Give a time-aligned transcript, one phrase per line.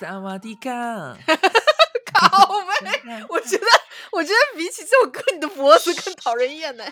[0.00, 0.70] 萨瓦迪卡，
[2.10, 2.46] 靠
[2.82, 3.22] 呗！
[3.28, 3.66] 我觉得，
[4.12, 6.84] 我觉得比起这首歌，你的脖子更讨人厌呢。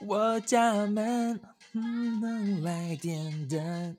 [0.00, 1.38] 我家门
[1.72, 3.98] 能来点灯。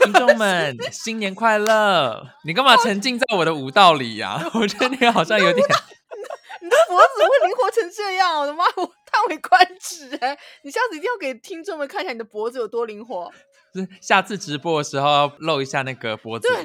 [0.00, 2.34] 听众们，新年快乐！
[2.42, 4.42] 你干嘛沉浸在我的舞蹈里呀？
[4.54, 5.64] 我觉得你好像有点……
[6.60, 8.40] 你的脖子会灵活成这样？
[8.40, 10.36] 我的妈，我叹为观止哎！
[10.62, 13.30] 你下次一定要给听众们看一下你的脖子有多灵活。
[13.74, 16.48] 是下次直播的时候露一下那个脖子。
[16.48, 16.56] 对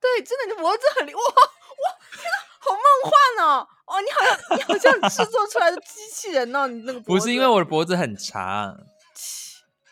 [0.00, 1.32] 对，真的，你脖子很灵哇哇！
[2.12, 3.68] 天哪，好梦幻哦！
[3.86, 8.76] 哦，你好像你好像制作出来的机器人哦，你那个不是因为我的脖子很长。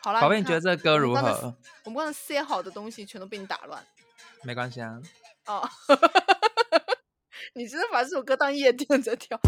[0.02, 1.54] 好了，宝贝，你觉得这个歌如何？
[1.84, 3.84] 我们刚才塞好的东西全都被你打乱。
[4.42, 4.98] 没关系啊。
[5.46, 5.68] 哦，
[7.54, 9.38] 你真的把这首歌当夜店在跳。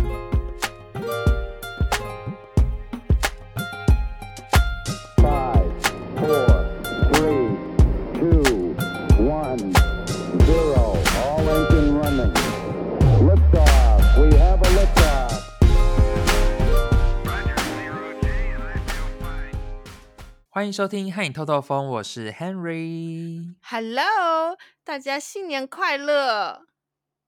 [20.54, 23.54] 欢迎收听《和你透透风》，我是 Henry。
[23.62, 26.66] Hello，大家新年快乐！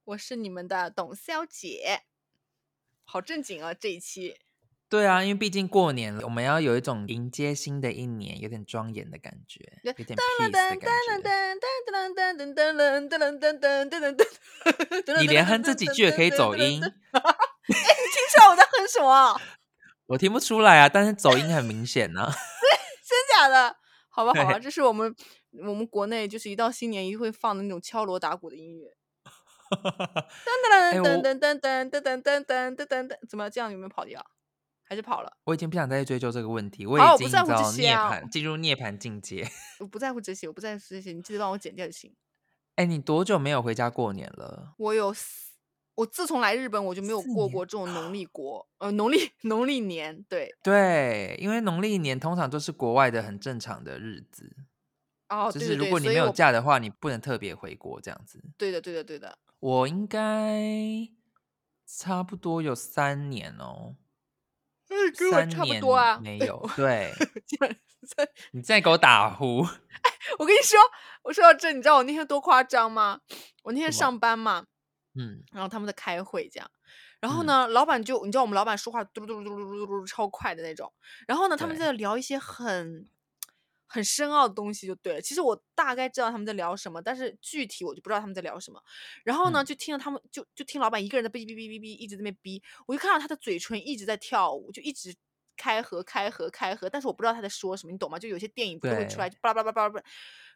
[0.03, 2.03] 我是你们的董小姐。
[3.03, 4.37] 好正经啊，这一期。
[4.87, 10.79] 对啊，因为毕竟过年了，我们要有一种迎接新的一年，有点庄严的感觉，有点 peace 的感
[15.03, 15.19] 觉。
[15.19, 16.79] 你连哼这几句也可以走音。
[16.85, 16.89] 哎，
[17.65, 19.41] 你听出来我在哼什么？
[20.13, 22.31] 我听不出来啊，但是走音很明显呢。
[22.31, 22.69] 真
[23.37, 23.75] 假的？
[24.09, 25.13] 好吧，好吧，这是我们
[25.51, 28.95] 我们国内就是一到新年一会放的那种敲锣打鼓的音乐。
[29.75, 29.81] 噔
[30.71, 34.25] 噔噔噔噔噔噔噔噔噔噔噔，怎么这样有没有跑掉？
[34.87, 35.33] 还是跑了？
[35.45, 39.45] 我已经不想再追究这个问题，我已经在涅槃，进入涅槃境界。
[39.81, 42.15] 我不在乎这些，我不在乎这些，你记得帮我剪掉就行。
[42.75, 44.75] 哎，你多久没有回家过年了？
[44.77, 45.13] 我有。
[45.95, 54.55] 我自从来日本，我就没有过过这种农历国，呃，农历 农历年，对对，因为农历年通常都是国外的很正常的日子，
[55.29, 58.43] 哦，就是如果你没有假的话，你不能特别回国这样子。
[58.57, 59.37] 对的，对的，对的。
[59.59, 61.09] 我应该
[61.87, 63.95] 差不多有三年哦，
[65.49, 67.13] 差不多啊，没 有，对，
[68.51, 69.63] 你再给我打呼。
[69.63, 70.77] 哎，我跟你说，
[71.23, 73.21] 我说到这，你知道我那天多夸张吗？
[73.63, 74.65] 我那天上班嘛。
[75.17, 76.69] 嗯，然后他们在开会这样，
[77.19, 80.91] 然后呢，老板就你知道我们老板说话嘟嘟嘟嘟嘟嘟嘟超快的那种，
[81.27, 83.09] 然后呢，他们在聊一些很
[83.87, 85.21] 很深奥的东西就对了。
[85.21, 88.81] 其实我大概知道他们在聊什么，但是具体我就不知道他们在聊什么。
[89.23, 95.15] 然后呢，就听着他们就就听老板一个人在哔哔哔哔哔一直在那边哔，我就看到他的嘴唇一直在跳舞，就一直
[95.55, 98.19] 开合开合开合，但是我不知道他在说什么，你懂吗？
[98.19, 100.05] 就有些电影不都会出来巴拉巴拉巴拉巴拉，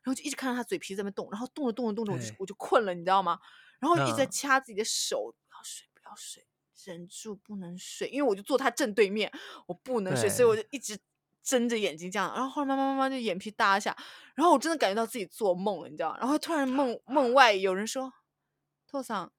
[0.03, 3.39] 然后就一直看到他嘴皮在那动，然后动着动着动着，我就我就困了，你知道吗？
[3.79, 6.45] 然后一直在掐自己的手，不要睡，不要睡，
[6.85, 9.31] 忍住不能睡，因为我就坐他正对面，
[9.67, 10.97] 我不能睡，所以我就一直
[11.43, 12.33] 睁着眼睛这样。
[12.33, 13.95] 然后后来慢慢慢慢就眼皮耷下，
[14.35, 16.15] 然后我真的感觉到自己做梦了，你知道？
[16.19, 18.13] 然后突然梦梦外有人说
[18.87, 19.31] ：“托桑，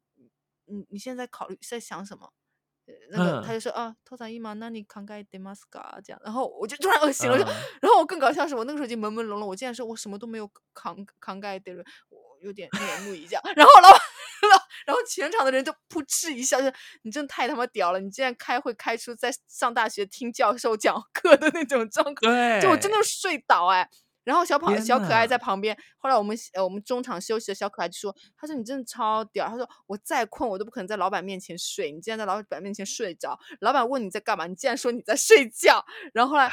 [0.66, 2.32] 你你现在考虑在想什么？”
[3.12, 7.36] 那个他就说：“啊，托桑伊玛，那你扛盖德马斯卡这样。”然后我就突然恶心了，
[7.80, 11.72] 然后我更搞笑是我那个时候已经朦朦胧胧，我竟然说我什么都没有慷慷慨的，
[12.08, 13.40] 我有点面目一下。
[13.54, 14.00] 然后老板。
[14.86, 18.00] 然后全场的人就扑哧一下，就你真的太他妈屌了！
[18.00, 23.88] 你竟然开会开出在上大学听教授讲课的那种状况， 就我真的睡倒哎。
[24.30, 25.76] 然后小跑小可爱在旁边。
[25.98, 31.90] 后来我们呃我们中场休息的小可爱就说：“他说你真的超屌。”他说：“我再困我都不可能在老板面前睡。
[31.90, 33.36] 你竟然在老板面前睡着。
[33.58, 35.84] 老板问你在干嘛，你竟然说你在睡觉。
[36.14, 36.48] 然后后来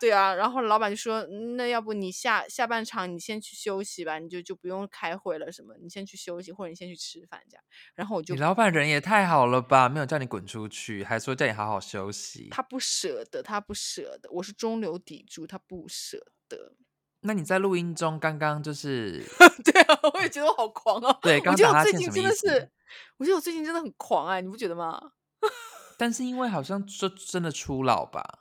[0.00, 1.22] 对啊，然后老板就说：
[1.56, 7.62] 那要不你下下半场你先去休息吧，你就就不用开会了什么，你先去休息或者你先去吃饭这样。
[7.94, 12.48] 然后我就你老板人也太好了吧，没有叫你滚出去，还说叫你好好休息。
[12.50, 14.30] 他不舍得，他不舍得。
[14.32, 16.72] 我是中流砥柱，他不舍得。
[17.20, 19.24] 那你在录音中刚刚就是，
[19.64, 21.18] 对啊，我也觉得我好狂啊。
[21.22, 22.70] 对，我觉得我最近真的是，
[23.16, 25.12] 我觉得我最近真的很狂哎，你不觉得吗？
[25.98, 28.40] 但是因为好像就真的初老吧。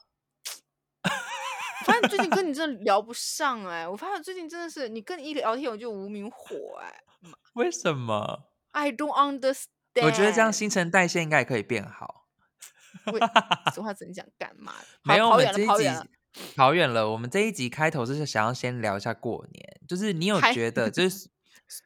[1.03, 7.03] 我发现最近跟你 真的聊不上哎，我发现最近真的是你跟你一聊天我就无名火哎。
[7.53, 10.03] 为什么？I don't understand。
[10.03, 12.27] 我觉得这样新陈代谢应该也可以变好。
[13.73, 14.73] 实话怎讲，干嘛？
[15.03, 16.05] 没有，跑远了，跑远了。
[16.55, 21.29] 跑远了，我们这一集开头就是想要先聊一下过年，就是你有觉得， 就是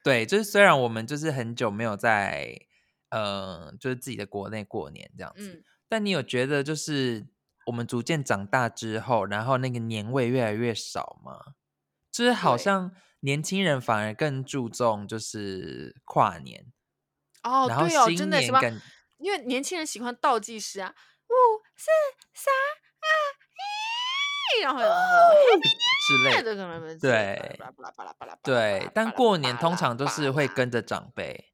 [0.03, 2.55] 对，就是虽然我们就是很久没有在，
[3.09, 7.27] 呃，就是自己的国内过年这样子，但你有觉得就是
[7.65, 11.55] 我们逐渐长大之后，然后那个年味越来越少吗？
[12.11, 16.65] 就是好像年轻人反而更注重就是跨年
[17.43, 18.29] 哦，然后对哦，新？
[18.29, 18.81] 年感
[19.17, 20.93] 因为年轻人喜欢倒计时啊，
[21.29, 21.33] 五
[21.75, 21.85] 四
[22.33, 22.51] 三
[24.61, 26.55] 然后之类的。
[26.55, 27.59] 可能对
[28.43, 31.53] 对，但过年通常都是会跟着长辈，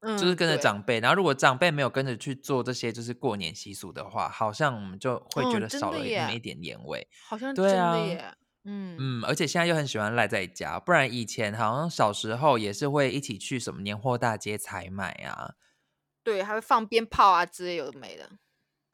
[0.00, 1.00] 嗯，就是跟着对长辈。
[1.00, 7.08] 然后如果长辈没有跟着去做这些就是过年习俗的话，好像我们就会觉嗯得少了那么一点年味。
[7.26, 7.96] 好像对啊，
[8.64, 15.54] 嗯嗯，而且现在又很喜欢赖在家，不然以前好像小时候也是会一起去什么年货大街采买啊。
[16.22, 18.30] 对，还会放鞭炮啊之类有的没的。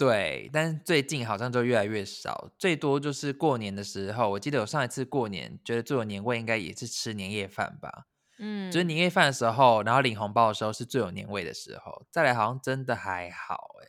[0.00, 4.30] 对，但是最近好像就越来越少，最多就是过年的时候。
[4.30, 8.06] 我记得我上一次过年觉得最有年味，应该也是吃年夜饭吧。
[8.38, 12.06] 嗯，就是年夜饭的时候，然后领红包的时候是最有年味的时候。
[12.10, 13.88] 再来好像真的还好哎、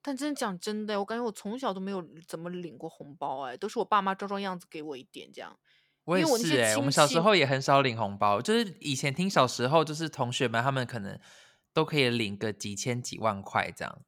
[0.00, 5.58] 但真的讲真的，我感觉我从小都没有怎么领过红包，哎，都是我爸妈装装样子给我一点这样。
[6.04, 11.18] 我也是哎、我们小时候也很少领红包，就是以前听小时候，就是同学们他们可能
[11.72, 13.98] 都可以领个几千几万块这样。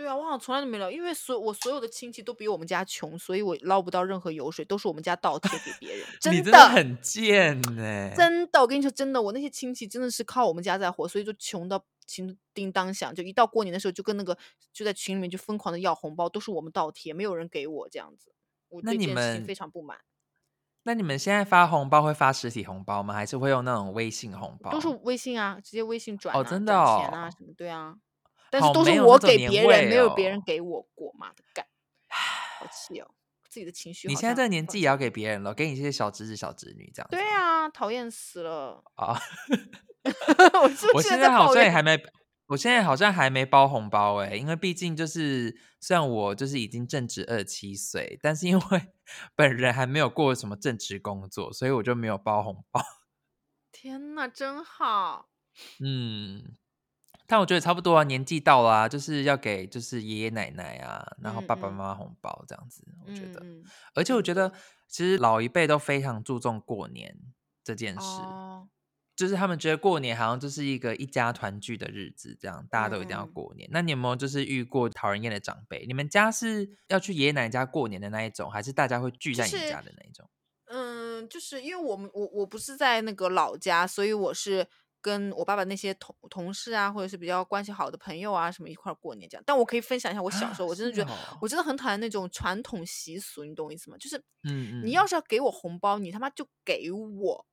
[0.00, 6.06] 对啊，我好像从来都没有，因为所我所有的亲戚都比我们家穷，所以我捞不到任何油水，都是我们家倒贴给别人。
[6.18, 14.34] 真的，你真的很贱哎、真的，我跟你说真的，我那些亲戚真的是靠我们家在活，所以就穷到穷叮当响，就一到过年的时候，就跟那个
[14.72, 18.32] 就在群里面就疯狂的要红包，都是我们倒贴，没有人给我这样子。
[18.70, 19.98] 我对这件事情们非常不满，
[20.84, 23.12] 那你们现在发红包会发实体红包吗？
[23.12, 24.70] 还是会用那种微信红包？
[24.70, 27.96] 都是微信啊，直接微信转、啊哦真的哦钱啊哦什么，对啊。
[28.50, 31.64] 但是都是我给别人，没有别人哦给我过，妈的干，
[32.58, 33.10] 好气哦！
[33.48, 37.16] 自己的情绪你现在这个年纪也要给别人了，给你这些小侄子、小侄女这样子。
[37.16, 38.82] 对啊，讨厌死了！
[38.94, 39.18] 啊，
[40.62, 41.52] 我是我是现在好？
[41.52, 42.00] 像也还没，
[42.46, 48.92] 我现在好像还没包红包哎、因为毕竟就是虽然我就是已经正值二十七岁，但是因为
[49.34, 52.80] 本人还没有过什么正职工作，所以我就没有包红包。
[53.72, 55.28] 天呐，真好！
[55.80, 56.54] 嗯，
[57.30, 62.84] 但我觉得差不多啊，年纪到了、啊，就是要给就是爷爷奶奶啊，然后爸爸妈妈红包这样子。
[63.06, 63.40] 我觉得，
[63.94, 64.52] 而且我觉得
[64.88, 67.16] 其实老一辈都非常注重过年
[67.62, 68.00] 这件事。
[68.00, 68.68] 哦，
[69.14, 73.68] 就是他们觉得过年好像就是一个一家团聚的日子，这样大家都一定要过年。
[73.70, 75.86] 那你有没有就是遇过讨人厌的长辈？
[75.86, 80.28] 你们家是要去爷爷奶奶家过年的那一种，还是大家会聚在你就是家的那一种？
[80.66, 84.66] 嗯，就是因为我们我我不是在那个老家，所以我是
[85.00, 89.42] 跟我爸爸那些同同事啊，或者是比较关系好的朋友啊什么一块儿过年这样。
[89.46, 93.96] 但我可以分享一下我小时候，我真的觉得、哦我真的很讨厌那种传统习俗，你懂我意思吗？
[93.98, 97.46] 就是嗯嗯你要是要给我红包，你他妈就给我。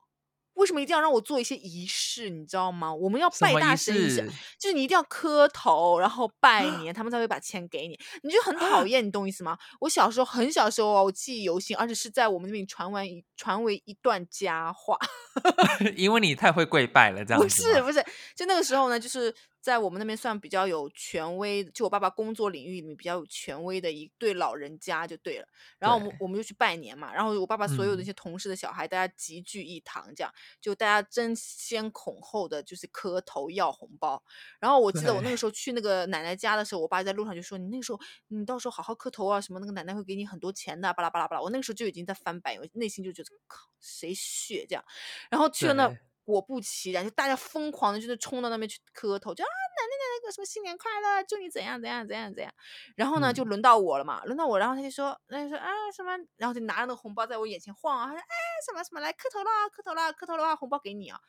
[0.57, 2.29] 为什么一定要让我做一些仪式？
[2.29, 2.93] 你知道吗？
[2.93, 7.97] 我们要拜大神仪式式，就是你一定要磕头，然后拜年，他们才会把钱给你。
[8.23, 9.57] 你就很讨厌，你懂我意思吗？
[9.79, 14.97] 我小时候很小时候啊，我记忆犹新，而且是在我们那边传完一传为一段佳话。
[15.95, 18.03] 因为你太会跪拜了，这样不是不是，
[18.35, 19.33] 就那个时候呢，就是
[19.67, 25.47] 在我们那边算比较有权威，就我爸爸工作领域里面比较有权威的一对老人家就对了。
[25.77, 34.23] 然后我们我们就去拜年嘛，然后我爸爸所有的嗯一些同事的小孩，大家集聚一堂，这样就大家争先恐后的就是磕头要红包。
[34.61, 37.99] 然后我记得我那个时候去那个奶奶家的时候，我爸在路上就说：“你那个时候
[38.29, 44.85] 你到时候好好磕头啊，什么那个奶奶会给你很多钱的，巴拉巴拉巴拉。”我那个时候就已经在翻白眼，我内心就觉得靠谁血这样。
[45.29, 45.97] 然后去了那对
[46.33, 52.53] 果不其然，就大家疯狂的，就是冲到那边去磕头，就啊奶奶奶奶个什么新年快乐，祝你怎样怎样怎样怎样。
[52.95, 58.35] 然后呢，就嗯轮到我了嘛，轮到我，然后他就说，他就说啊什么，然后就拿着那个红包在我眼前晃啊，他说哎
[58.65, 61.19] 什么什么来磕头啦，磕头啦，磕头的话红包给你啊。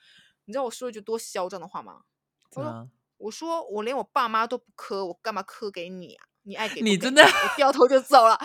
[0.47, 2.03] 你知道我说了一句多嚣张的话吗？
[2.57, 2.89] 我说？
[3.19, 6.25] 我说我连我爸妈都不磕，我干嘛磕给你啊？
[6.43, 8.39] 你爱给给你真的我掉头就走了，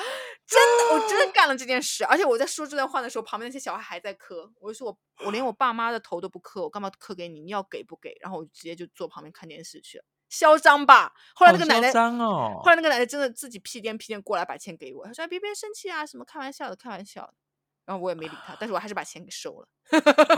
[0.46, 0.60] 真
[0.90, 2.06] 的，我真的干了这件事。
[2.06, 4.52] 而且我在说这段话的时候，旁边那些小孩还在磕。
[4.60, 7.42] 我就说我我连我爸妈的头都不磕，我干嘛磕给你？
[7.42, 8.16] 你要给不给？
[8.22, 11.14] 然后我直接就坐旁边看电视去了，嚣张吧？
[11.34, 17.34] 后来那个奶奶，张哦后来那个奶奶真的自己屁颠屁颠过来把钱给我，她说哎别别生气啊，什么开玩笑的，开玩笑的。
[17.86, 19.68] 然后我也没理她，但是我还是把钱给收了。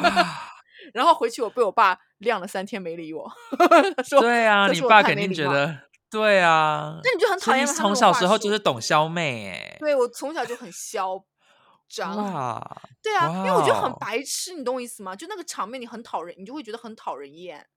[0.02, 0.52] 啊
[0.94, 3.32] 然后回去我被我爸晾了三天没理我，
[3.96, 5.80] 他说对啊，你爸肯定觉得
[6.16, 6.98] 对啊。
[7.04, 9.76] 那你就很讨厌他从小时候就是懂消妹哎。
[9.80, 11.22] 对我从小就很嚣
[11.90, 15.14] 张，哇，对啊，因为我觉得很白痴，你懂我意思吗？
[15.14, 17.68] 就那个场面你很讨人，你就会觉得很讨人厌。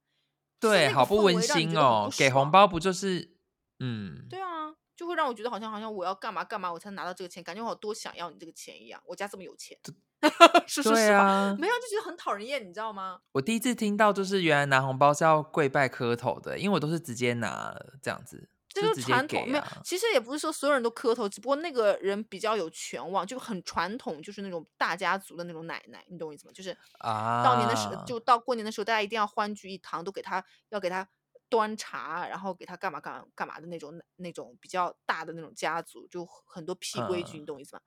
[0.61, 3.35] 对，好不温馨哦给红包不就是
[3.81, 4.27] 嗯？
[4.31, 9.03] 对啊，就会让我觉得好像好像我要干嘛干嘛我才拿到这个钱，感觉我有多想要你这个钱一样。
[9.05, 9.77] 我家这么有钱，
[10.67, 13.21] 说说对实话，啊，没有就觉得很讨人厌，你知道吗？
[13.33, 18.49] 我第一次听到就是原来拿红包是要跪拜磕头的，因为我都是直接拿这样子。
[18.75, 26.53] 就是传统，没有，其实也不是说所有人都磕头，只不过那个人比较有权望，就很传统，就是那种大家族的那种奶奶，你懂我意思吗？
[26.55, 31.09] 就是啊，到年的时，就到过年的时候，大家一定要欢聚一堂，都给他要给他
[31.49, 37.83] 端茶，然后给他干嘛干嘛干嘛的那种那种比较大的那种家族，就很多屁规矩，你懂我意思吗？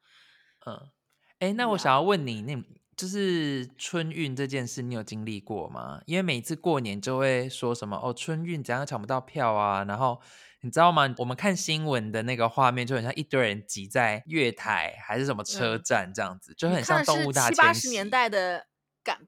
[0.66, 0.90] 嗯，
[1.42, 2.64] 哎，那我想要问你，那。
[2.98, 6.00] 就是春运这件事，你有经历过吗？
[6.06, 9.84] 因为每次过年就会说什么哦，春运怎样抢不到票啊？
[9.86, 10.22] 然后
[10.60, 11.12] 你知道吗？
[11.18, 17.56] 我们看新闻的那个画面，就很像一堆人挤在月台还是什么车站这样子，就很像动物大迁徙。
[17.56, 18.68] 七八十年代的
[19.04, 19.26] 感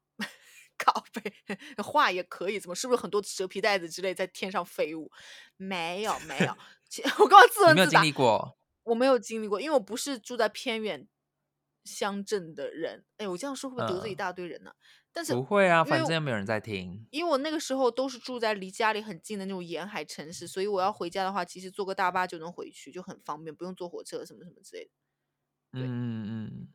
[0.78, 1.34] 拷贝
[1.82, 5.10] 画也可以，怎么是不是很多蛇皮袋子之类在天上飞舞？
[5.58, 6.56] 没有没有
[7.18, 7.76] 我刚刚自问自答。
[7.76, 11.08] 没有经历过，我没有经历过，因为我不是住在偏远。
[11.84, 14.72] 乡镇的人，哎，我这样说会不会得罪一大堆人呢？
[15.12, 17.06] 但是不会啊，反正又没有人在听。
[17.12, 24.92] 因为我那个时候都是住在离家里很近的那种沿海城市，所以我要回家的话，其实坐个大巴就能回去，就很方便，不用坐火车什么什么之类的。
[25.74, 26.68] 嗯嗯嗯。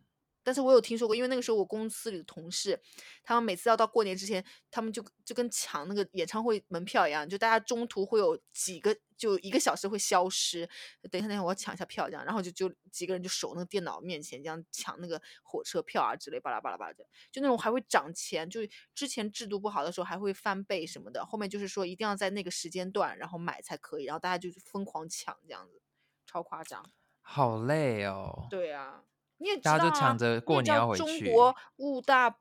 [0.49, 2.81] 但是我有听说过，因为那个时候我公司里的同事，
[3.23, 10.67] 他们每次要到过年之前，他们就就跟抢那个演唱会门票一样，就大家中途会有几个，就一个小时会消失。
[11.11, 18.61] 等一下，等一下，我要抢一下票，这样，然后就就几个人就守那个电脑面前，这样抢那个火车票啊之类，巴拉巴拉巴拉的，就那种还会涨钱，就
[18.95, 25.83] 之前制度不好的时候还会翻倍什么的，后面就是说一定要在那个时间段然后买才可以，然后大家就疯狂抢这样子，
[26.27, 26.91] 超夸张。
[27.21, 28.47] 好累哦。
[28.49, 29.05] 对啊。
[29.39, 32.37] 你也知道啊，中国物大，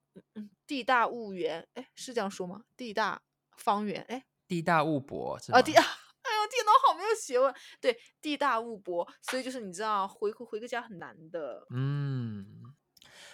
[0.66, 2.62] 地大物圆，哎，是这样说吗？
[2.76, 3.22] 地大
[3.56, 5.74] 方圆，哎，地大物博，啊，地，
[6.28, 7.54] 哎呦，电脑好没有学问。
[7.80, 11.66] 对，地大物博，所以就是你知道，回回个家很难的。
[11.74, 12.46] 嗯，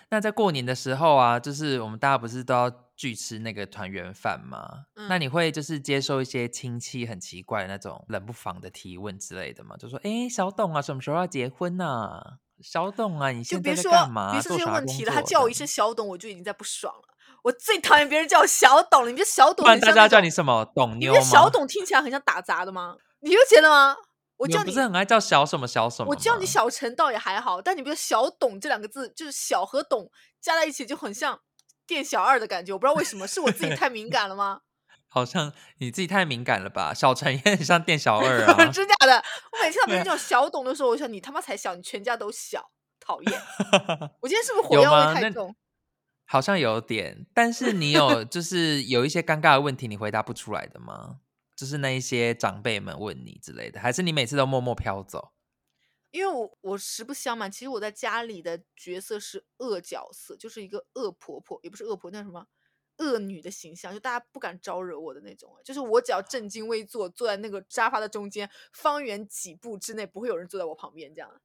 [0.09, 4.85] 那在过年的时候啊，就是我们大家不是都要聚吃那个团圆饭吗？
[5.09, 9.75] 那你会就是接受一些亲戚很奇怪那种冷不防的提问之类的吗？
[9.77, 12.39] 就说，哎，小董啊，什么时候要结婚呢？
[12.63, 14.31] 小董啊，你现在在干嘛？
[14.31, 17.01] 别说这些问题了，他叫我一声小董，我就已经在不爽了。
[17.43, 19.09] 我最讨厌别人叫我小董了。
[19.09, 19.65] 你别小董？
[19.65, 20.65] 不然大家叫你什么？
[20.73, 21.19] 董妞吗？
[21.19, 22.95] 小董听起来很像打杂的吗？
[23.19, 23.97] 你不觉得吗？
[24.37, 26.09] 我叫你不是很爱叫小什么小什么？
[26.09, 30.09] 我叫你小陈倒也还好，但你不觉得小董这两个字就是小和董
[30.41, 31.39] 加在一起就很像
[31.85, 32.73] 店小二的感觉？
[32.73, 34.61] 我不知道为什么，是我自己太敏感了吗？
[35.13, 36.91] 好像你自己太敏感了吧？
[36.91, 39.23] 小陈也很像店小二啊， 真假的？
[39.51, 43.41] 我每次到别人叫小董的时候，我想你他妈才小，你全家都小，讨厌！
[44.21, 45.55] 我今天是不是火药味太重？
[46.25, 51.19] 好像有点，但是你 有就是有一些尴尬的问题，你回答不出来的吗？
[51.55, 55.33] 就是那一些长辈们问你之类的，还是你每次都默默飘走？
[56.09, 62.47] 因为我我实不相瞒，其实我在家里的角色是恶角色，就是一个恶婆婆，也不是恶婆，那什么？
[62.97, 71.41] 恶女的形象，就大家不敢招惹我的那种，就是我只要正襟危坐，坐在那个沙发的中间，方圆几步之内不会有人坐在我旁边，这样，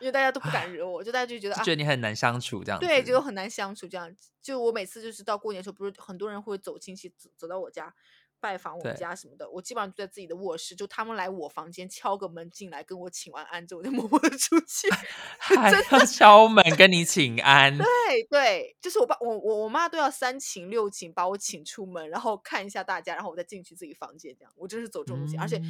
[0.00, 7.94] 因为大家都不敢惹我，就大家就觉得觉得你很难相处，这样对，觉得很难相处，这样，就我每次就是到过年的时候，不是很多人会走亲戚走走到我家。
[8.40, 14.88] 拜访我们家什么的，我基本上就在自己的卧室，就他们来我房间敲个门进来跟我请完安之后，我就 默默的出去，
[15.38, 17.76] 还要敲门跟你请安。
[17.76, 17.86] 对
[18.30, 24.52] 对，就是我爸我我我妈都要三请六请把我请出门，然后看一下大家，然后我再进去自己房间这样。
[24.56, 25.60] 我真是走这种路线，而且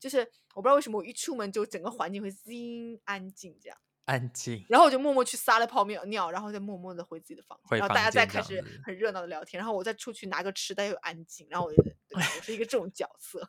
[0.00, 0.18] 就是
[0.54, 3.78] 我不知道为什么我一出门就整个环境会静安静这样。
[4.06, 11.82] 安静，然后我就默默去撒了泡尿尿，然后再默默的回自己的房间，然后大家再开始很热闹的聊天，然后我再出去拿个吃的又安静，然后我就
[12.16, 13.46] 我是一个这种角色，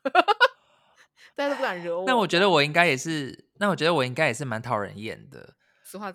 [1.35, 2.05] 大家都不敢惹我。
[2.05, 5.55] 那我觉得我应该也是，那我觉得我应该也是蛮讨人厌的。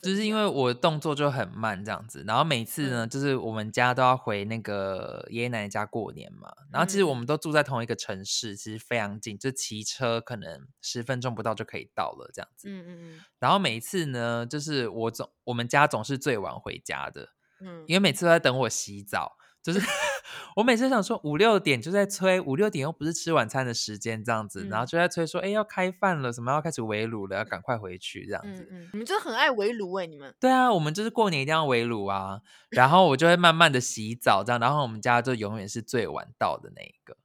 [0.02, 12.68] 就是因为我动作就很慢这样子，然后每次呢，就是我们家都要回那个爷爷奶奶家过年嘛，然后其实我们都住在同一个城市，其实非常近，就骑车可能十分钟不到就可以到了这样子。
[12.68, 13.20] 嗯嗯嗯。
[13.38, 19.38] 然后每一次呢，就是我总我们家总是最晚回家的，嗯，因为每次都在等我洗澡。
[19.62, 19.80] 就是
[20.56, 28.68] 我每次想说五六点就在催，五六点又不是吃晚餐的时间这样子，然后就在催说，哎，要开饭了，什么要开始围炉了，要赶快回去这样子。
[28.70, 30.34] 嗯嗯，你们真的很爱围炉哎，你们。
[30.40, 32.40] 对啊，我们就是过年一定要围炉啊，
[32.70, 37.16] 然后我就会慢慢的洗澡这样，然后我们家就永远是最晚到的那一个，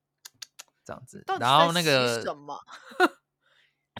[0.85, 1.23] 这样子。
[1.39, 2.59] 然后那个什么？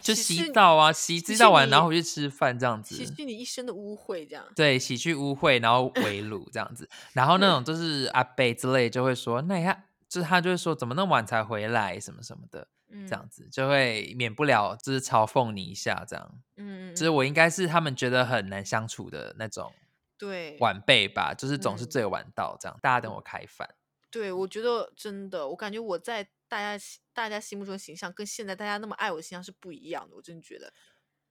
[0.02, 4.44] 就洗澡啊，洗洗澡完然后回去吃饭这样子，洗去你一身的污秽这样。
[4.54, 12.66] 对，洗去污秽，然后围 炉这样子，然后那种就是阿贝之类就会说，那你看，就是他就会说，怎么那么晚才回来什么什么的，
[13.08, 16.34] 这样子就会免不了就是嘲讽你一下这样。
[16.56, 19.72] 嗯，就是我应该是他们觉得很难相处的那种，
[20.18, 23.68] 对晚辈吧，就是总是最晚到这样，大家等我开饭。
[24.10, 26.82] 对，我觉得真的，我感觉我在大家。
[27.18, 30.72] 大家心目中的形象跟现在大家那么爱我的形象是不一样的，我真的觉得。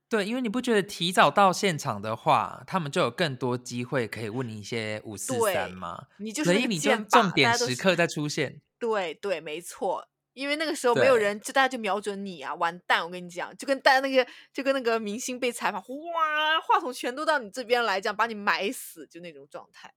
[0.10, 6.08] 对，因为你不觉得提早到现场的话，他们就有更多机会可以问你一些五四三吗？
[6.18, 8.62] 你就所以你就重点时刻再出现。
[8.78, 13.04] 对对，没错，因为那个时候没有人，就大家就瞄准你啊，完蛋！
[13.04, 19.94] 我跟你讲，就跟大家那个，就跟那个明星被采访，哇，话筒全都到你这边来这样，把你埋死，就那种状态。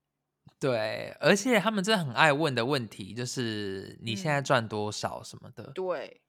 [0.61, 5.73] 对，而且他们真的很爱问的问题就是你现在赚多少什么的。
[5.73, 6.21] 对。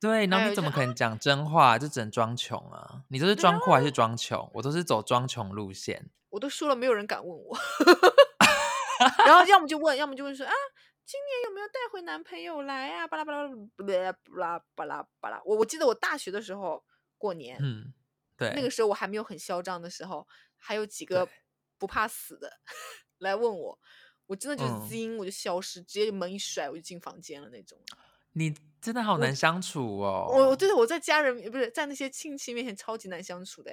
[0.00, 1.76] 对，然后你怎么可能讲真话？
[1.76, 3.02] 就只能装穷啊！
[3.08, 4.48] 你都是装酷还是装穷？
[4.54, 6.08] 我都是走装穷路线。
[6.28, 7.58] 我都说了，没有人敢问我。
[9.26, 10.52] 然后要么就问，要么就问说啊，
[11.04, 13.08] 今年有没有带回男朋友来啊？
[13.08, 13.54] 巴拉巴拉巴
[13.86, 15.42] 拉巴拉巴拉巴拉。
[15.44, 16.84] 我我记得我大学的时候
[17.16, 17.92] 过年，嗯，
[18.36, 21.28] 对，那个时候我还没有很嚣张的时候，还有几个
[21.76, 22.60] 不怕死的
[23.18, 23.78] 来问我，
[24.26, 27.78] 我真的就是 z 我就消失，直接门一甩，我就进房间了那种。
[28.32, 28.54] 你。
[28.80, 30.30] 真的好难相处哦！
[30.32, 33.72] 我，就是我在家人不是在那些亲戚面前超级难相处的，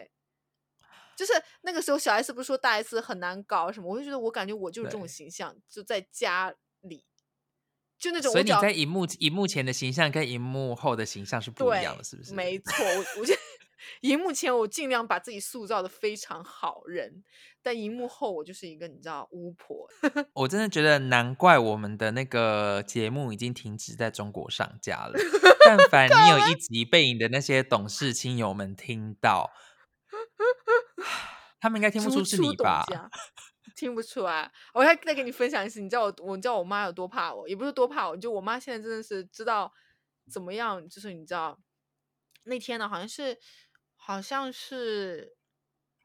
[1.16, 7.06] 就是那个时候小 S 不是说大 S 很难搞什么，我就觉得我感觉我就是这种形象，就在家里
[8.00, 8.32] 就那种。
[8.32, 12.34] 所以你在荧幕荧幕前的形象跟荧幕后的形象是不一样的，是不是？
[12.34, 13.40] 没错，我我觉得
[14.02, 17.24] 荧幕前我尽量把自己塑造的非常好人。
[17.62, 19.88] 但荧幕后，我就是一个你知道巫婆。
[20.34, 25.14] 我真的觉得难怪我们的那个节目已经停止在中国上架了。
[25.66, 29.50] 但凡你有一集被你的那些董事亲友们听到，
[31.60, 32.86] 他们应该听不出是你吧？
[33.76, 34.52] 听不出来。
[34.76, 39.74] 我再再给你分享一次，你知道我，我知道我妈有多怕我，也不是多怕我，就我妈现在真的是知道
[40.32, 41.60] 怎么样，就是你知道
[42.44, 43.36] 那天呢，好像是，
[44.06, 45.36] 好像是。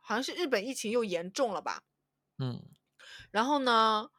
[0.02, 1.84] 好像是日本疫情又严重了吧，
[2.38, 2.60] 嗯，
[3.30, 4.10] 然后呢，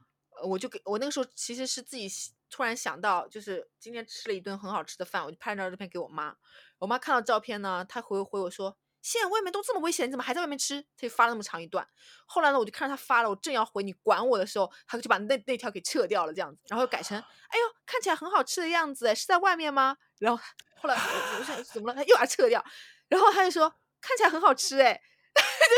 [0.43, 2.07] 我就给我那个时候其实是自己
[2.49, 6.37] 突然想到，就是今天吃了一顿很好吃的饭，我就拍张照片给我妈。
[6.77, 11.85] 我妈看到照片呢，她回回我说：“现在外面都这么危险，你怎么还在外面吃？”她就发了那么长一段。
[12.25, 20.41] 后来呢，我就看到她发了，我正要回你管我的时候，她就把那那条给撤掉了，这样子，然后改成：“哎呦，看起来很好吃的样子，是在外面吗？”然后
[20.77, 22.63] 后来我我想怎么了，她又把它撤掉，
[23.11, 23.69] 然后他就说
[24.01, 24.99] ：“看起来很好吃，哎。”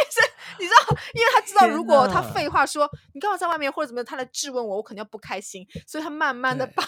[0.10, 0.28] 就是
[0.60, 6.84] 你知道，因为他知道，如果他废话说你干嘛在外面或者怎么样，他来质问我，我肯定要不开心，所以他慢慢的把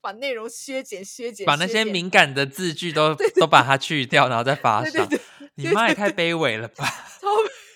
[0.00, 5.08] 把内容削减、削减，把那些敏感的字句 都都把它去掉，然后再发上。
[5.54, 6.86] 你妈也太卑微了吧！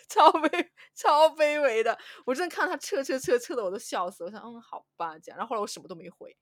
[0.08, 4.24] 超超卑超卑微的，我真的看到他撤撤撤撤的，我都笑死。
[4.24, 5.38] 我想，嗯，好吧，这样。
[5.38, 6.36] 然后后来我什么都没回。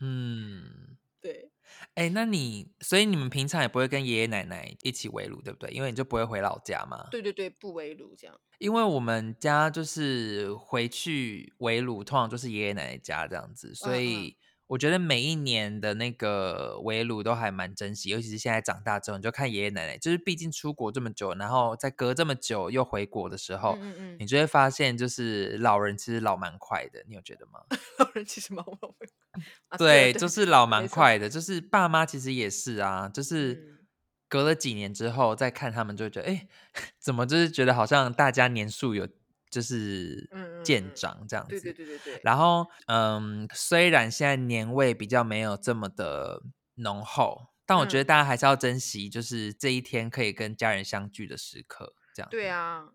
[0.00, 0.96] 嗯。
[1.20, 1.51] 对，
[1.94, 5.70] 哎，那你所以你们平常也不会跟爷爷奶奶一起围炉，对不对？
[5.70, 7.08] 因为你就不会回老家嘛。
[7.10, 8.40] 对对对，不围炉这样。
[8.58, 14.36] 因为我们家就是回去围炉，通常就是爷爷奶奶家这样子，所以。
[14.72, 27.60] 我觉得每一年的那个围炉都还蛮珍惜，尤其是现在长大之后，你就看爷爷奶奶，就是毕竟出国这么久，然后再隔这么久又回国的时候，嗯嗯，你就会发现，就是老人其实老蛮快的，你有觉得吗？
[27.98, 28.88] 老人其实蛮快，
[29.76, 33.84] 对，就是老蛮快的，就是爸妈其实也是啊，就是
[34.26, 36.48] 隔了几年之后再看他们，就会觉得，哎，
[36.98, 39.06] 怎么就是觉得好像大家年数有。
[39.52, 40.30] 就是
[40.64, 42.20] 见长这样子，对对对对对。
[42.24, 46.42] 然后，嗯，虽然现在年味比较没有这么的
[46.76, 51.94] 浓厚，但我觉得大家还是要珍惜，就是这一天可以跟家人相聚的时刻。
[52.14, 52.28] 这样。
[52.30, 52.88] 对啊，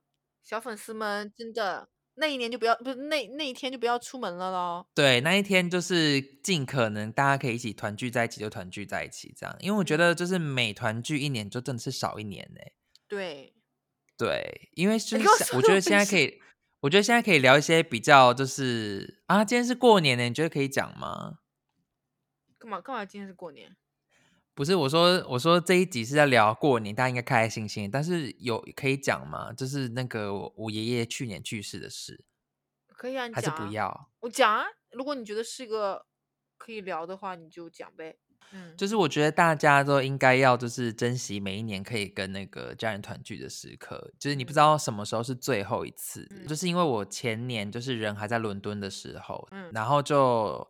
[0.43, 4.88] 小粉丝们真的那一年就不要，不是那那一天就不要出门了喽。
[4.96, 9.56] 对，那一天就是尽可能大家可以一起团聚在一起就团聚在一起，这样。
[9.60, 12.62] 因为我觉得就是每团聚一年就真的是少一年呢。
[13.08, 13.54] 对。
[14.17, 16.41] 对，因为就是我觉得现在可以。
[16.82, 21.40] 我觉得现在可以聊一些比较，就是啊，今天是过年呢，你觉得可以讲吗？
[22.60, 23.04] 干嘛干嘛？
[23.04, 23.76] 今天是过年？
[24.54, 27.90] 不是我说，我说这一集是在聊过年，大家应该开开心心。
[27.90, 29.52] 但是有可以讲吗？
[29.54, 32.24] 就是那个我爷爷去年去世的事，
[32.88, 34.12] 可以啊，还是不要？
[34.22, 36.06] 我讲啊，如果你觉得是一个
[36.58, 38.18] 可以聊的话，你就讲呗。
[38.51, 44.12] 嗯，就是我觉得大家都应该要就是珍惜每一年可以跟那个家人团聚的时刻。
[44.19, 50.67] 就是你不知道什么时候是最后一次，就是因为我前年就是人还在伦敦的时候，嗯，然后就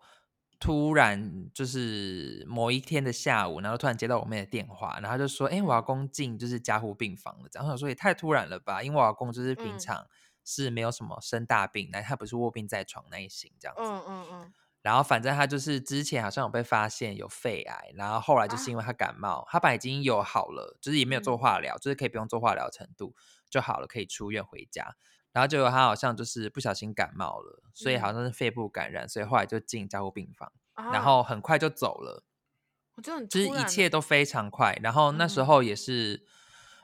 [0.60, 10.08] 突然就是某一天的下午，然后突然接到我妹的电话，然后就说：“哎，我阿公进就是加护病房了。”然后我说：“也太突然了吧？”因为我阿公就是平常
[10.44, 13.84] 是没有什么生大病，但他不是卧病在床那一型这样子。
[13.84, 14.54] 嗯嗯嗯。
[14.88, 23.14] 然后反正他就是之前好像有被发现有肺癌，然后后来就是因为他感冒，他本来已经有好了，就是也没有做化疗，就是可以不用做化疗程度
[23.50, 24.96] 就好了，可以出院回家。
[25.34, 30.54] 然后结果他好像就是不小心感冒了，所以好像是肺部感染，所以后来就进加护病房，
[30.94, 32.24] 然后很快就走了。
[32.96, 34.80] 我真的很就是一切都非常快。
[34.82, 36.26] 然后那时候也是，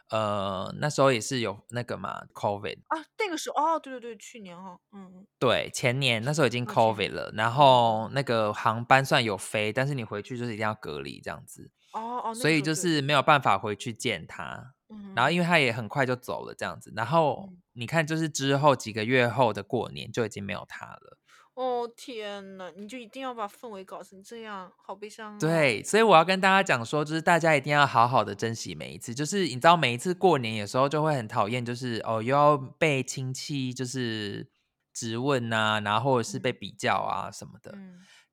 [0.10, 11.72] 呃，那时候也是有那个嘛，COVID 啊，那个时候哦，对对对，去年哦，嗯，对，前年那时候已经 COVID 了，然后那个航班算有飞，但是你回去就是一定要隔离这样子。
[11.94, 14.74] 哦哦，所以就是没有办法回去见他。
[15.16, 21.18] 然后因为他也很快就走了这样子，然后你看，就是之后几个月后的过年就已经没有他了。
[21.56, 22.72] 哦天哪！
[22.76, 25.38] 你就一定要把氛围搞成这样，好悲伤。
[25.38, 29.14] 对，所以我要跟大家讲说，就是大家一定要好好的珍惜每一次。
[29.14, 34.50] 就是你知道，每一次过年有时候就会很讨厌，就是哦又要被亲戚就是
[34.94, 37.76] 质问啊，然后或者是被比较啊什么的。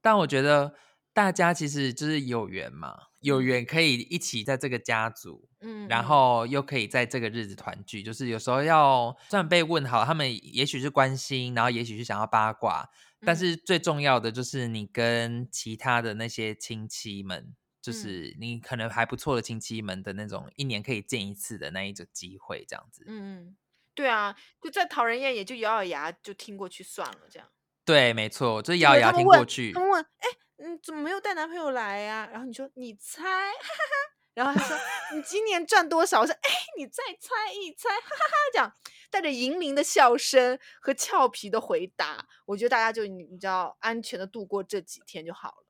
[0.01, 0.73] 但我觉得
[1.13, 2.97] 大家其实就是有缘嘛。
[3.21, 12.89] 有缘可以一起在这个家族，嗯，然后又可以在这个日子团聚，就是有时候要虽然被问好，他们也许是关心，然后也许是想要八卦，
[13.25, 23.05] 但是最重要的就是你跟其他的那些亲戚们，就是你可能还不错的亲戚们的那种一年可以见一次的那一种机会，这样子。
[23.07, 23.57] 嗯，
[23.95, 27.49] 对啊，就再讨人厌也就咬咬牙就听过去算了，这样。
[27.85, 29.73] 对，没错，就咬咬牙听过去。
[29.73, 30.29] 他们问，哎。
[30.63, 32.29] 你，怎么没有带男朋友来呀？
[32.31, 34.13] 然后你说你猜，哈哈哈。
[34.41, 34.75] 然后他说
[35.15, 36.21] 你今年赚多少？
[36.23, 38.37] 我说哎，你再猜一猜，哈哈哈。
[38.55, 38.73] 这样
[39.11, 45.67] 带着银铃的笑声和俏皮的回答，我觉得大家就你你知道安全的度过这几天就好了，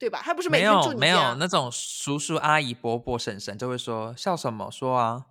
[0.00, 0.20] 对吧？
[0.24, 5.26] 他不是每天住你家，没有那种叔叔阿姨伯伯婶婶就会说笑什么说啊，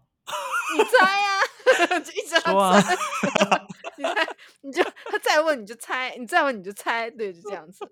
[0.78, 2.82] 你猜呀， 就一直说啊，
[3.98, 4.28] 你猜
[4.62, 7.86] 你就他再问你就猜，你再问你就猜，对，就这样子。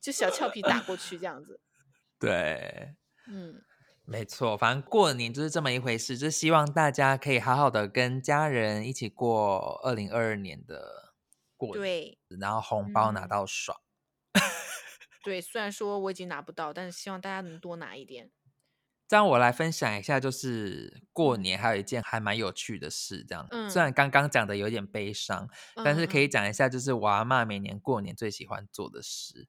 [0.00, 1.60] 就小俏皮打过去这样子，
[2.18, 2.94] 对，
[3.28, 3.62] 嗯，
[4.10, 11.14] 没错，反正过年就是这么一回事，就是希望大家可以好好的跟家人一起过二零二二年的
[11.56, 13.80] 过对，然后红包拿到爽。
[15.22, 18.32] 对，虽然说我已经拿不到，但是希望大家能多拿一点。
[19.06, 25.48] 这样我来分享一下，就是过年还有一件还蛮有趣的事，这样，虽然刚刚讲的有点悲伤，
[25.84, 29.48] 但是可以讲一下，就是我阿妈每年过年最喜欢做的事。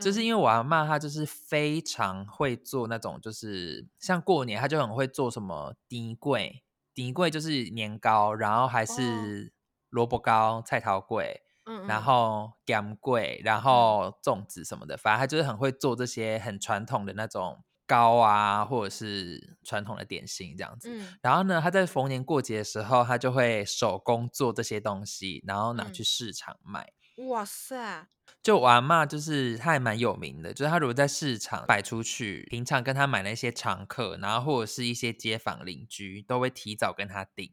[0.00, 6.62] 就是因为我阿妈，她就是非常会做那种，就是像过年，她就很会做什么丁桂，
[6.94, 9.52] 丁桂就是年糕，然后还是
[9.90, 20.90] 萝卜糕、菜头粿，嗯，然后姜桂，然后粽子什么的，反正她就是很会做这些很传统的那种糕啊，或者是传统的点心这样子。
[21.22, 26.92] 然后呢，她在逢年过节的时候，她就会手工做这些东西，然后拿去市场卖。
[27.28, 28.06] 哇塞！
[28.48, 37.52] 就我阿妈，就是她还蛮有名的，就是她如果在市场摆出去，平常跟她买那些常客，然后或者是一些街坊邻居，都会提早跟她订，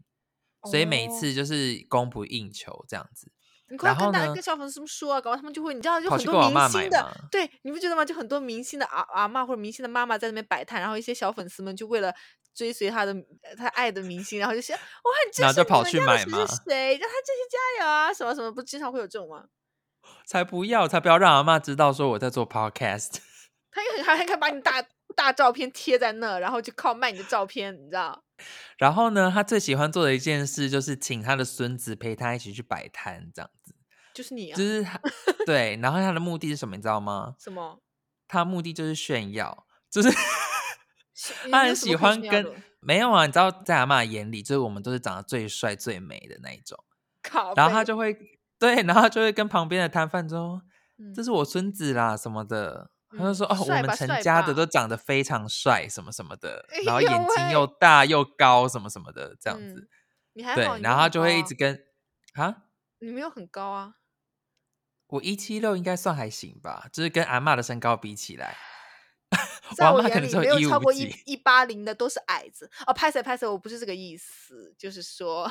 [0.71, 3.29] 所以每一次就是供不应求这样子。
[3.67, 8.05] 你快跟大家跟小粉丝说啊，搞完他们就会，你知道，就很多明星的，对，你不觉得吗？
[8.05, 12.15] 就很多明星的阿阿妈或者明星的妈妈在那边摆摊，然后一些小粉丝们就为了
[12.53, 13.13] 追随他的
[13.57, 16.37] 他爱的明星，然后就想哇，然后就跑去买吗？
[16.65, 18.13] 谁让他继续加油啊？
[18.13, 19.43] 什么什么，不经常会有这种吗？
[20.25, 20.87] 才不要！
[20.87, 23.17] 才不要让阿妈知道说我在做 podcast。
[23.71, 24.81] 他还还可以把你大
[25.15, 28.23] 大照片贴在那，然后就靠卖你的照片，你知道？
[28.77, 33.75] 然后呢，他最喜欢做的一件事就是请他的孙子陪他一起去摆摊，这样子。
[34.13, 34.99] 就是你，啊，就是他。
[35.45, 36.75] 对，然后他的目的是什么？
[36.75, 37.35] 你知道吗？
[37.37, 37.81] 什么？
[38.27, 40.09] 他目的就是炫耀，就是
[41.51, 43.25] 他 很喜欢跟没有啊？
[43.25, 46.81] 你知道，在阿妈眼里，就是我们都是长得最帅最美的那一种。
[47.55, 48.17] 然后他就会。
[48.65, 50.61] 对，然后就会跟旁边的摊贩说
[51.13, 59.87] ：“这是我孙子啦，什么的。”他就说：“哦，我们陈家的都长得非常帅，什么什么的，然后眼睛又大又高，什么什么的，这样子。”
[60.33, 61.79] 你还对，然后就会一直跟
[62.33, 62.63] 啊，
[62.99, 63.93] 你没有很高啊？
[65.07, 68.57] 我一七六应该算还行吧，就是跟阿妈的身高比起来，
[69.77, 72.93] 在我眼里没有超过一一八零的都是矮子哦。
[72.93, 75.49] 拍谁拍谁，我不是这个意思，就是说。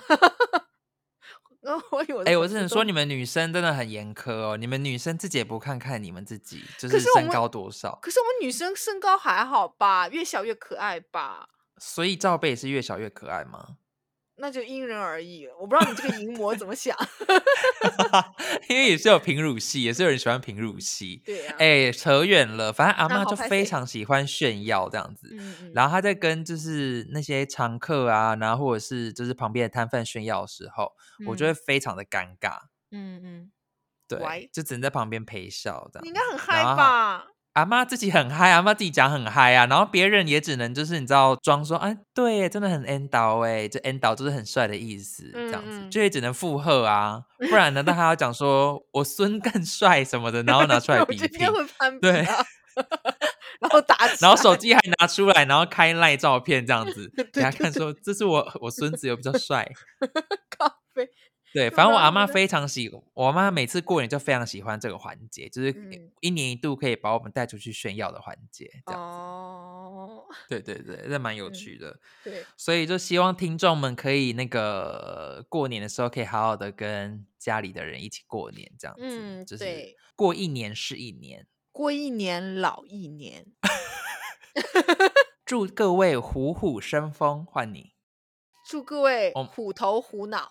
[1.90, 4.56] 我有哎，我只能说你们女生真的很严苛哦。
[4.56, 7.98] 你们女生自己也不看看你们自己，就是身高多少？
[8.02, 10.08] 可是我们女生身高还好吧？
[10.08, 11.48] 越小越可爱吧？
[11.78, 13.76] 所以罩杯也是越小越可爱吗？
[14.36, 16.96] 那就因人而异了，我不知道你这个淫魔怎么想。
[18.68, 21.22] 因为也是有平乳系，也是有人喜欢平乳系。
[21.24, 21.56] 对啊。
[21.58, 25.28] 哎，扯远了，反正阿妈就非常喜欢炫耀这样子。
[25.38, 30.92] 嗯然后她在跟就是那些常客啊，然后或者是就是旁边的摊贩炫耀的时候，
[31.26, 32.58] 我觉得非常的尴尬。
[32.90, 33.50] 嗯嗯。
[34.06, 36.04] 对，就只能在旁边陪笑这样。
[36.04, 37.26] 你应该很嗨吧？
[37.54, 51.46] 阿妈自己很嗨，阿妈自己讲很嗨啊，然后别人也只能就是你知道装说，哎，对，真的很 end 导哎，这 end 导就是很帅的意思，这样子，就也只能附和啊，不然呢，他还要讲说我孙更帅什么的， 然后拿出来比拼，
[52.00, 52.26] 对，
[53.62, 59.70] 然后打，然后手机还拿出来，然后开赖照片这样子给他看，说这是我我孙子，有比较帅。
[60.58, 60.83] 咖啡。
[61.54, 65.72] 对，反正我阿妈非常喜，我阿妈每次过年就非常喜欢这个环节，就是
[66.18, 69.16] 一年一度可以把我们带出去炫耀的环节，这样子。
[69.16, 71.96] 哦，对对对，这蛮有趣的。
[72.24, 79.02] 对，所以就希望听众们可以那个过年的时候可以好好的跟家里的人一起过年，这样子。
[79.04, 79.64] 嗯，就是
[80.16, 83.46] 过一年是一年，过一年老一年。
[85.46, 87.92] 祝各位虎虎生风，换你。
[88.68, 90.50] 祝各位虎头虎脑。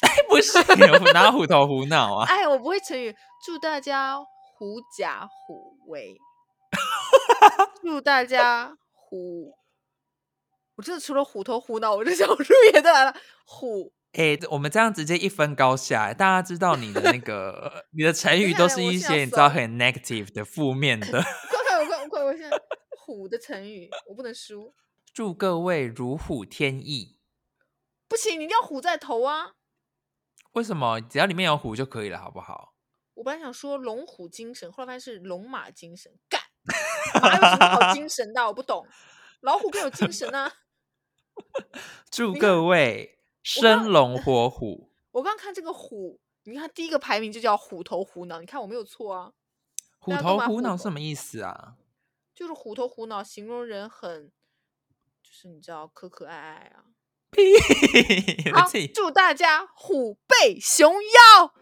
[0.00, 0.58] 哎， 不是，
[1.12, 2.26] 拿虎头虎脑啊！
[2.28, 3.14] 哎，我不会成语。
[3.44, 6.16] 祝大家狐假虎威。
[7.82, 9.54] 祝大家虎，
[10.76, 13.16] 我真的除了虎头虎脑，我就想入眼都来了。
[13.46, 16.12] 虎，哎，我们这样直接一分高下。
[16.12, 21.06] 大家知道你的那个，你的成语都是一些你知道很 negative 的负面的。
[21.50, 22.60] 快快我快我快我现在
[23.06, 24.74] 虎的成语，我不能输。
[25.14, 27.16] 祝各位如虎添翼。
[28.06, 29.52] 不行，你一定要虎在头啊！
[30.52, 32.74] 为什么只要里面有虎就可以了，好不好？
[33.14, 36.12] 我本来想说龙虎精神，后来发现是龙马精神。
[36.28, 36.40] 干，
[37.20, 38.46] 哪有什么好精神的？
[38.46, 38.86] 我不懂，
[39.40, 40.52] 老虎更有精神啊！
[42.10, 44.92] 祝各位生龙活虎。
[45.12, 49.32] 我刚看这个虎，你看第一个排名就叫虎头虎脑，你看我没有错啊。
[49.98, 51.76] 虎头虎脑什么意思啊？
[52.34, 54.30] 就是虎头虎脑，形容人很，
[55.22, 56.84] 就是你知道可可爱爱啊。
[57.30, 57.54] 屁！
[58.52, 61.52] 好，祝大家虎背熊腰。